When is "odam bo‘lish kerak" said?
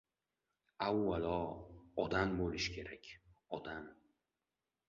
2.05-3.11